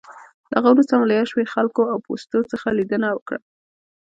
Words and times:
له 0.51 0.55
هغه 0.59 0.69
وروسته 0.71 0.93
مو 0.97 1.07
له 1.09 1.13
یو 1.19 1.29
شمېر 1.31 1.47
خلکو 1.55 1.81
او 1.91 1.97
پوستو 2.05 2.49
څخه 2.51 2.67
لېدنه 2.77 3.07
وکړه. 3.13 3.39